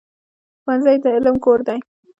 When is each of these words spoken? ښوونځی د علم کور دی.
ښوونځی 0.63 0.95
د 1.03 1.05
علم 1.15 1.35
کور 1.45 1.59
دی. 1.67 1.79